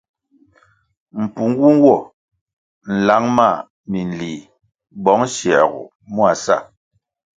[1.21, 1.95] Mpungu nwo
[2.93, 3.47] nlang ma
[3.91, 4.41] minlih
[5.03, 6.57] bong siergoh mua sa.